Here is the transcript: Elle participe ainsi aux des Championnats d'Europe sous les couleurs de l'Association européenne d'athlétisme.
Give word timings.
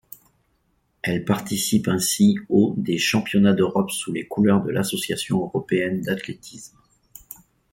Elle 1.03 1.25
participe 1.25 1.87
ainsi 1.87 2.39
aux 2.49 2.73
des 2.75 2.97
Championnats 2.97 3.53
d'Europe 3.53 3.91
sous 3.91 4.11
les 4.11 4.25
couleurs 4.25 4.63
de 4.63 4.71
l'Association 4.71 5.43
européenne 5.43 6.01
d'athlétisme. 6.01 6.75